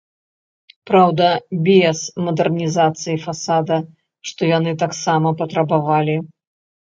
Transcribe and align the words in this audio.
Праўда, 0.89 1.25
без 1.67 1.99
мадэрнізацыі 2.27 3.21
фасада, 3.27 3.77
што 4.29 4.41
яны 4.57 4.71
таксама 4.85 5.35
патрабавалі. 5.43 6.15